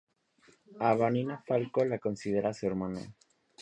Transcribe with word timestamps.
A 0.87 0.95
Vanina 0.95 1.43
Falco 1.45 1.83
la 1.85 1.99
considera 1.99 2.51
su 2.55 2.65
hermana. 2.65 3.01